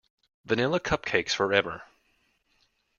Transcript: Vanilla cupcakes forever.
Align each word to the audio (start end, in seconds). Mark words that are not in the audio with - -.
Vanilla 0.45 0.79
cupcakes 0.79 1.35
forever. 1.35 1.83